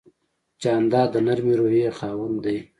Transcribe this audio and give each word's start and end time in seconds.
جانداد 0.61 1.09
د 1.13 1.15
نرمې 1.27 1.53
روحیې 1.59 1.89
خاوند 1.97 2.37
دی. 2.45 2.57